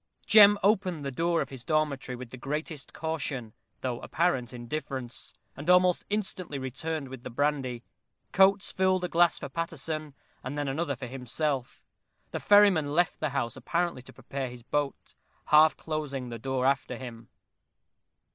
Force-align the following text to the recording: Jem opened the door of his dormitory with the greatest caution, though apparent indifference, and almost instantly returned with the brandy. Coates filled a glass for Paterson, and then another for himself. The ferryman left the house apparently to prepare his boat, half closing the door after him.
Jem 0.25 0.57
opened 0.63 1.05
the 1.05 1.11
door 1.11 1.43
of 1.43 1.49
his 1.49 1.63
dormitory 1.63 2.15
with 2.15 2.31
the 2.31 2.35
greatest 2.35 2.91
caution, 2.91 3.53
though 3.81 3.99
apparent 3.99 4.51
indifference, 4.51 5.31
and 5.55 5.69
almost 5.69 6.05
instantly 6.09 6.57
returned 6.57 7.07
with 7.07 7.21
the 7.21 7.29
brandy. 7.29 7.83
Coates 8.31 8.71
filled 8.71 9.03
a 9.03 9.07
glass 9.07 9.37
for 9.37 9.47
Paterson, 9.47 10.15
and 10.43 10.57
then 10.57 10.67
another 10.67 10.95
for 10.95 11.05
himself. 11.05 11.85
The 12.31 12.39
ferryman 12.39 12.91
left 12.95 13.19
the 13.19 13.29
house 13.29 13.55
apparently 13.55 14.01
to 14.01 14.11
prepare 14.11 14.49
his 14.49 14.63
boat, 14.63 15.13
half 15.45 15.77
closing 15.77 16.29
the 16.29 16.39
door 16.39 16.65
after 16.65 16.97
him. 16.97 17.29